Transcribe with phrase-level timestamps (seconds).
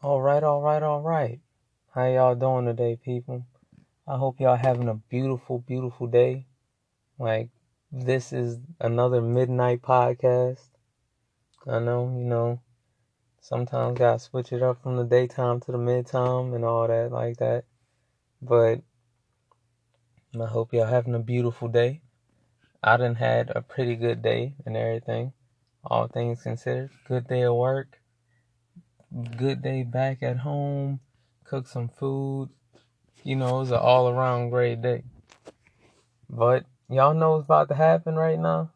[0.00, 1.40] All right, all right, all right.
[1.92, 3.44] How y'all doing today, people?
[4.06, 6.46] I hope y'all having a beautiful, beautiful day.
[7.18, 7.48] Like,
[7.90, 10.68] this is another midnight podcast.
[11.66, 12.60] I know, you know,
[13.40, 17.38] sometimes gotta switch it up from the daytime to the midtime and all that like
[17.38, 17.64] that.
[18.40, 18.82] But
[20.40, 22.02] I hope y'all having a beautiful day.
[22.84, 25.32] I done had a pretty good day and everything.
[25.82, 26.90] All things considered.
[27.08, 27.98] Good day at work
[29.36, 31.00] good day back at home,
[31.44, 32.50] cook some food.
[33.24, 35.02] You know, it was an all around great day.
[36.28, 38.70] But y'all know what's about to happen right now?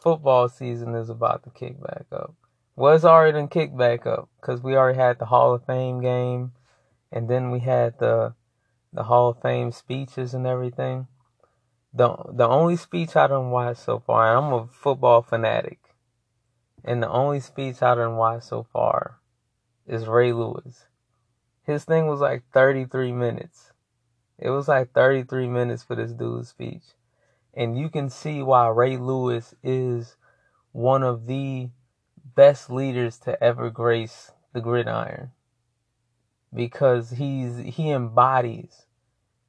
[0.00, 2.34] Football season is about to kick back up.
[2.74, 6.00] Well, it's already done kicked back up because we already had the Hall of Fame
[6.00, 6.52] game,
[7.10, 8.34] and then we had the
[8.92, 11.06] the Hall of Fame speeches and everything.
[11.92, 15.80] The the only speech I done watched so far, I'm a football fanatic,
[16.84, 19.20] and the only speech I done watched so far
[19.86, 20.86] is Ray Lewis.
[21.62, 23.72] His thing was like 33 minutes.
[24.38, 26.84] It was like 33 minutes for this dude's speech.
[27.54, 30.16] And you can see why Ray Lewis is
[30.72, 31.70] one of the
[32.34, 35.30] best leaders to ever grace the gridiron.
[36.54, 38.86] Because he's he embodies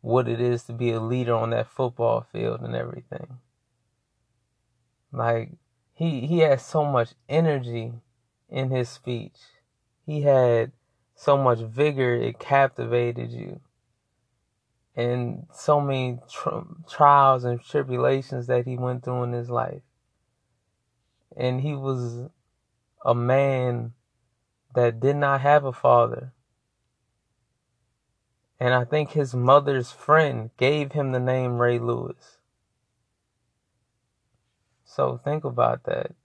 [0.01, 3.39] what it is to be a leader on that football field and everything.
[5.11, 5.51] Like
[5.93, 7.93] he he has so much energy
[8.49, 9.37] in his speech
[10.07, 10.71] he had
[11.15, 13.59] so much vigor, it captivated you.
[14.95, 16.19] And so many
[16.89, 19.81] trials and tribulations that he went through in his life.
[21.35, 22.29] And he was
[23.05, 23.93] a man
[24.73, 26.31] that did not have a father.
[28.59, 32.39] And I think his mother's friend gave him the name Ray Lewis.
[34.85, 36.15] So think about that.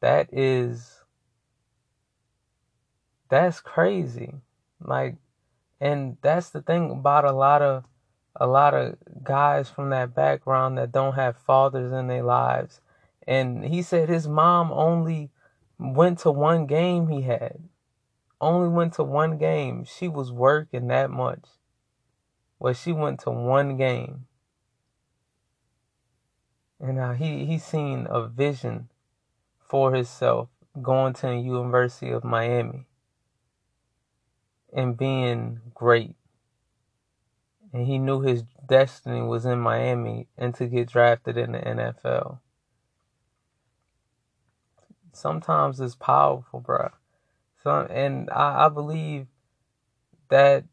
[0.00, 0.95] That is
[3.28, 4.34] that's crazy.
[4.80, 5.16] Like,
[5.80, 7.84] and that's the thing about a lot of
[8.38, 12.80] a lot of guys from that background that don't have fathers in their lives.
[13.26, 15.30] And he said his mom only
[15.78, 17.58] went to one game he had.
[18.38, 19.84] Only went to one game.
[19.84, 21.44] She was working that much.
[22.58, 24.26] Well, she went to one game.
[26.78, 28.90] And now he, he seen a vision
[29.58, 30.48] for himself
[30.82, 32.86] going to the University of Miami
[34.76, 36.14] and being great.
[37.72, 42.38] And he knew his destiny was in Miami and to get drafted in the NFL.
[45.12, 46.90] Sometimes it's powerful, bro.
[47.62, 49.26] So, and I, I believe
[50.28, 50.64] that.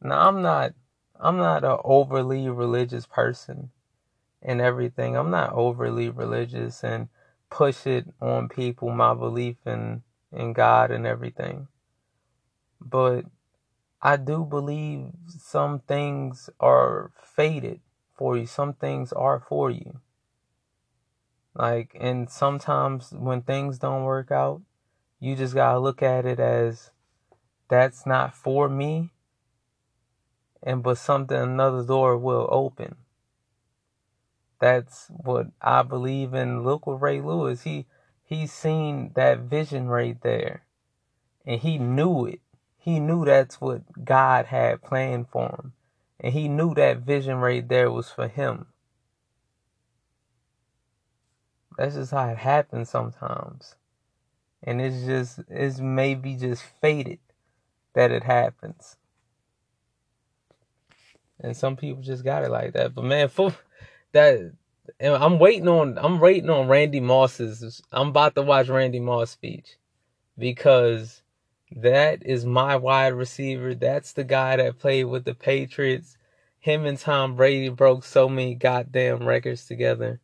[0.00, 0.74] Now I'm not.
[1.18, 3.70] I'm not an overly religious person
[4.40, 5.16] and everything.
[5.16, 7.08] I'm not overly religious and
[7.50, 11.66] push it on people my belief in in God and everything.
[12.80, 13.24] But
[14.00, 17.80] I do believe some things are fated
[18.14, 18.46] for you.
[18.46, 20.00] Some things are for you.
[21.54, 24.62] Like, and sometimes when things don't work out,
[25.18, 26.92] you just gotta look at it as
[27.68, 29.10] that's not for me.
[30.62, 32.96] And but something, another door will open.
[34.60, 36.64] That's what I believe in.
[36.64, 37.62] Look with Ray Lewis.
[37.62, 37.86] He
[38.24, 40.64] he's seen that vision right there,
[41.46, 42.40] and he knew it
[42.88, 45.72] he knew that's what God had planned for him.
[46.20, 48.66] And he knew that vision right there was for him.
[51.76, 53.76] That's just how it happens sometimes.
[54.62, 57.18] And it's just, it's maybe just fated
[57.92, 58.96] that it happens.
[61.40, 62.94] And some people just got it like that.
[62.94, 63.54] But man, for
[64.12, 64.52] that,
[64.98, 69.76] I'm waiting on, I'm waiting on Randy Moss's, I'm about to watch Randy Moss speech
[70.38, 71.22] because
[71.72, 73.74] that is my wide receiver.
[73.74, 76.16] That's the guy that played with the Patriots.
[76.58, 80.20] Him and Tom Brady broke so many goddamn records together.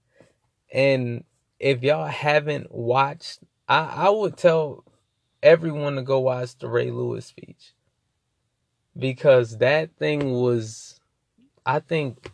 [0.72, 1.24] And
[1.58, 4.84] if y'all haven't watched, I, I would tell
[5.42, 7.74] everyone to go watch the Ray Lewis speech.
[8.96, 11.00] Because that thing was
[11.66, 12.30] I think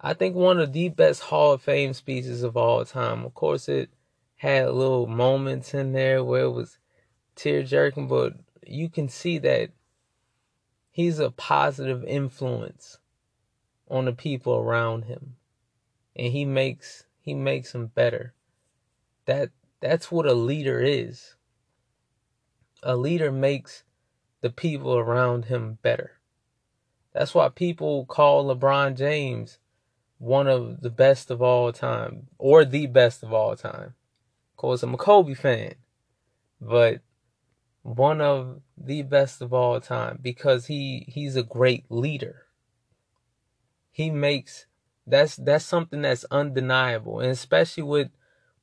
[0.00, 3.24] I think one of the best Hall of Fame speeches of all time.
[3.24, 3.90] Of course it
[4.36, 6.78] had little moments in there where it was
[7.34, 8.34] tear jerking, but
[8.66, 9.70] you can see that
[10.90, 12.98] he's a positive influence
[13.88, 15.36] on the people around him.
[16.16, 18.34] And he makes he makes them better.
[19.26, 19.50] That
[19.80, 21.34] that's what a leader is.
[22.82, 23.82] A leader makes
[24.40, 26.18] the people around him better.
[27.12, 29.58] That's why people call LeBron James
[30.18, 33.94] one of the best of all time or the best of all time.
[34.52, 35.74] Of course, I'm a Kobe fan,
[36.60, 37.00] but
[37.84, 42.46] one of the best of all time because he he's a great leader.
[43.92, 44.66] He makes
[45.06, 48.08] that's that's something that's undeniable, and especially with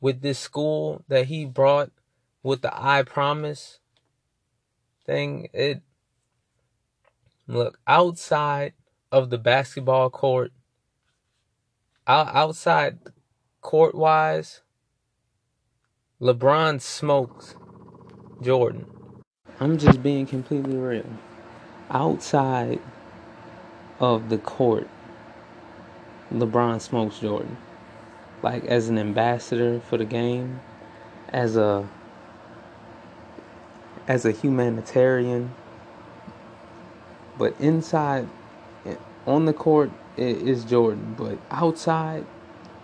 [0.01, 1.91] with this school that he brought
[2.41, 3.79] with the I promise
[5.05, 5.49] thing.
[5.53, 5.83] It
[7.45, 8.73] look outside
[9.11, 10.51] of the basketball court,
[12.07, 12.97] outside
[13.61, 14.61] court wise,
[16.19, 17.55] LeBron smokes
[18.41, 18.87] Jordan.
[19.61, 21.05] I'm just being completely real.
[21.91, 22.81] Outside
[23.99, 24.87] of the court,
[26.33, 27.57] LeBron smokes Jordan.
[28.41, 30.61] Like as an ambassador for the game,
[31.29, 31.87] as a
[34.07, 35.53] as a humanitarian.
[37.37, 38.27] But inside
[39.27, 42.25] on the court it is Jordan, but outside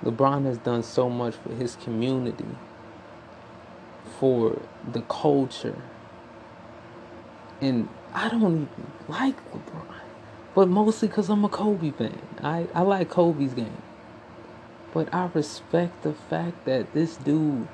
[0.03, 2.45] LeBron has done so much for his community,
[4.19, 5.81] for the culture,
[7.61, 8.69] and I don't even
[9.07, 9.85] like LeBron,
[10.53, 12.19] but mostly because I'm a Kobe fan.
[12.41, 13.81] I, I like Kobe's game.
[14.93, 17.67] But I respect the fact that this dude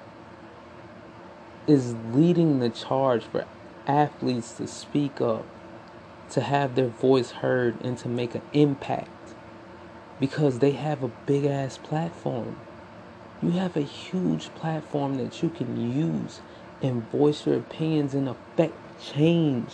[1.67, 3.45] is leading the charge for
[3.87, 5.45] athletes to speak up,
[6.31, 9.09] to have their voice heard, and to make an impact
[10.19, 12.57] because they have a big ass platform.
[13.41, 16.41] You have a huge platform that you can use
[16.81, 19.73] and voice your opinions and affect change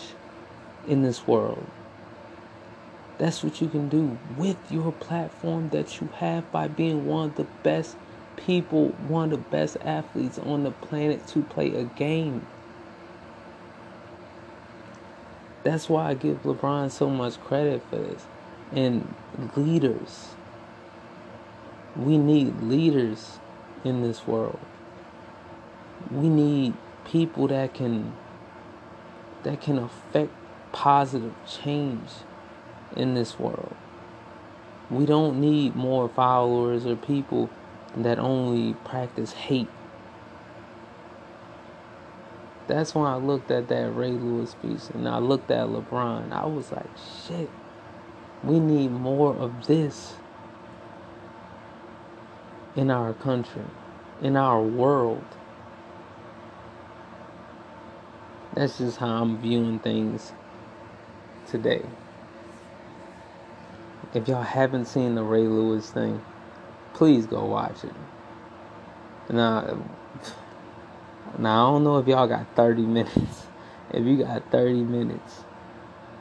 [0.87, 1.65] in this world.
[3.17, 7.35] That's what you can do with your platform that you have by being one of
[7.35, 7.97] the best
[8.37, 12.47] people, one of the best athletes on the planet to play a game.
[15.63, 18.25] That's why I give LeBron so much credit for this.
[18.71, 19.13] And
[19.55, 20.29] leaders.
[21.95, 23.39] We need leaders
[23.83, 24.59] in this world.
[26.09, 26.73] We need
[27.03, 28.13] people that can
[29.43, 30.31] that can affect
[30.71, 32.09] positive change
[32.95, 33.75] in this world.
[34.89, 37.49] We don't need more followers or people
[37.95, 39.69] that only practice hate.
[42.67, 46.31] That's when I looked at that Ray Lewis piece and I looked at LeBron.
[46.31, 46.89] I was like,
[47.27, 47.49] shit,
[48.43, 50.15] we need more of this
[52.75, 53.65] in our country,
[54.21, 55.25] in our world.
[58.53, 60.33] That's just how I'm viewing things
[61.47, 61.83] today.
[64.13, 66.21] If y'all haven't seen the Ray Lewis thing,
[66.93, 67.93] please go watch it.
[69.29, 69.77] Now,
[71.37, 73.45] now I don't know if y'all got 30 minutes.
[73.91, 75.43] If you got 30 minutes,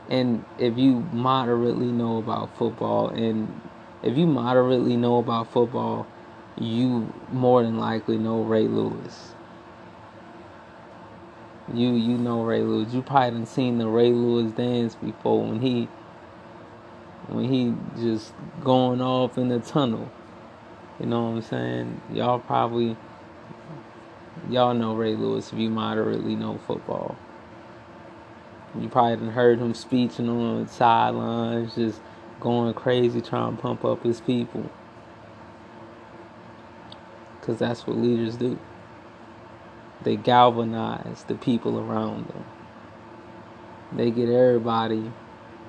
[0.09, 3.61] and if you moderately know about football, and
[4.01, 6.07] if you moderately know about football,
[6.59, 9.35] you more than likely know Ray Lewis.
[11.73, 12.93] You you know Ray Lewis.
[12.93, 15.87] You probably done seen the Ray Lewis dance before when he
[17.27, 18.33] when he just
[18.63, 20.11] going off in the tunnel.
[20.99, 22.01] You know what I'm saying?
[22.13, 22.97] Y'all probably
[24.49, 27.15] y'all know Ray Lewis if you moderately know football.
[28.79, 32.01] You probably done heard him speeching on the sidelines, just
[32.39, 34.69] going crazy trying to pump up his people.
[37.41, 38.59] Cause that's what leaders do.
[40.03, 42.45] They galvanize the people around them.
[43.91, 45.11] They get everybody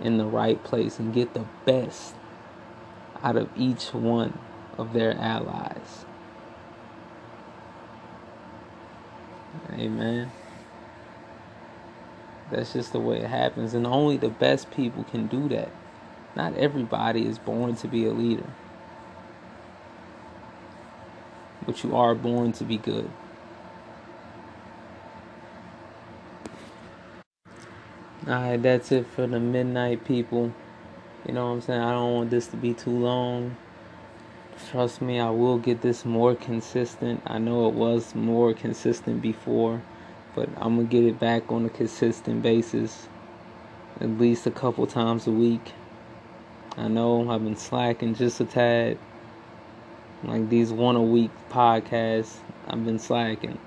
[0.02, 2.14] in the right place and get the best
[3.23, 4.38] out of each one
[4.78, 6.05] of their allies.
[9.73, 10.31] Amen.
[12.50, 13.75] That's just the way it happens.
[13.75, 15.71] And only the best people can do that.
[16.37, 18.47] Not everybody is born to be a leader.
[21.66, 23.11] But you are born to be good.
[28.31, 30.53] Alright, that's it for the midnight people.
[31.27, 31.81] You know what I'm saying?
[31.81, 33.57] I don't want this to be too long.
[34.71, 37.23] Trust me, I will get this more consistent.
[37.27, 39.83] I know it was more consistent before,
[40.37, 43.09] but I'm gonna get it back on a consistent basis
[44.01, 45.73] at least a couple times a week.
[46.77, 48.97] I know I've been slacking just a tad.
[50.23, 52.37] Like these one a week podcasts,
[52.69, 53.59] I've been slacking.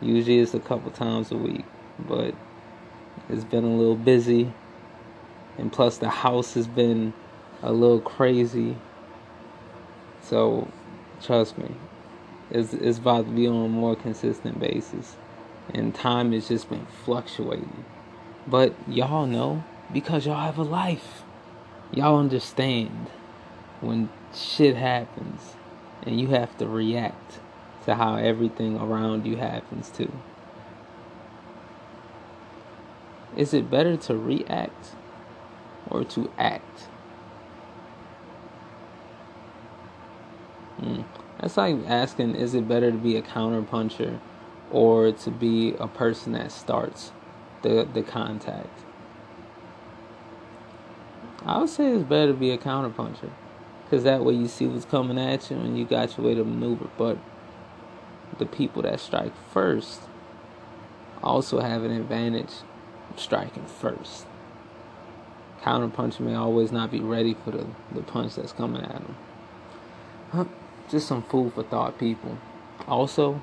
[0.00, 1.64] Usually it's a couple times a week,
[2.00, 2.34] but
[3.28, 4.52] it's been a little busy.
[5.56, 7.12] And plus, the house has been
[7.62, 8.76] a little crazy
[10.28, 10.68] so,
[11.22, 11.70] trust me,
[12.50, 15.16] it's, it's about to be on a more consistent basis.
[15.72, 17.84] And time has just been fluctuating.
[18.46, 21.22] But y'all know because y'all have a life.
[21.92, 23.08] Y'all understand
[23.80, 25.56] when shit happens
[26.02, 27.38] and you have to react
[27.86, 30.12] to how everything around you happens too.
[33.38, 34.96] Is it better to react
[35.88, 36.88] or to act?
[40.82, 41.04] Mm.
[41.40, 44.18] That's like asking is it better to be a counterpuncher
[44.72, 47.12] or to be a person that starts
[47.62, 48.84] the, the contact?
[51.46, 53.30] I would say it's better to be a counterpuncher
[53.84, 56.42] because that way you see what's coming at you and you got your way to
[56.42, 56.90] maneuver.
[56.98, 57.18] But
[58.36, 60.00] the people that strike first
[61.22, 62.50] also have an advantage
[63.16, 64.26] striking first.
[65.62, 69.16] Counterpuncher may always not be ready for the, the punch that's coming at him.
[70.30, 70.44] Huh
[70.90, 72.38] just some food for thought, people.
[72.86, 73.42] Also,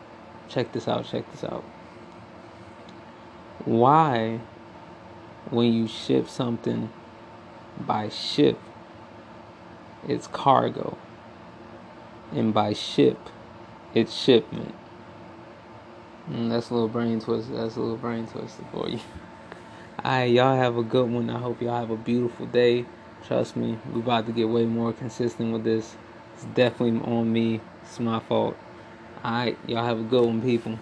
[0.49, 1.63] check this out, check this out.
[3.63, 4.39] Why,
[5.49, 6.89] when you ship something
[7.79, 8.59] by ship,
[10.07, 10.97] it's cargo,
[12.31, 13.17] and by ship,
[13.93, 14.73] it's shipment?
[16.27, 17.51] And mm, that's a little brain twist.
[17.51, 18.99] That's a little brain twister for you.
[20.05, 21.31] Alright, y'all have a good one.
[21.31, 22.85] I hope y'all have a beautiful day.
[23.25, 25.95] Trust me, we about to get way more consistent with this.
[26.35, 27.59] It's definitely on me.
[27.81, 28.55] It's my fault.
[29.23, 30.77] Alright, y'all have a good one, people.